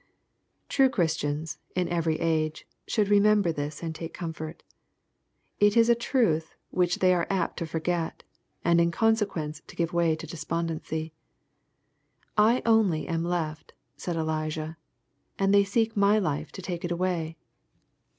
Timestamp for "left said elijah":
13.23-14.75